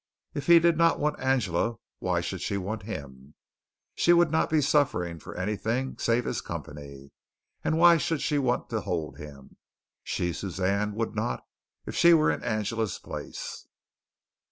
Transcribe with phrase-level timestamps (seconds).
[0.33, 3.35] If he did not want Angela, why should she want him?
[3.93, 7.11] She would not be suffering for anything save his company,
[7.63, 9.57] and why should she want to hold him?
[10.03, 11.43] She, Suzanne, would not,
[11.85, 13.67] if she were in Angela's place.